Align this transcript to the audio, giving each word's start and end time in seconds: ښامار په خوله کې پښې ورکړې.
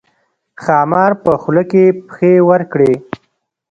ښامار 0.63 1.11
په 1.23 1.31
خوله 1.41 1.63
کې 1.71 1.83
پښې 2.07 2.33
ورکړې. 2.49 2.93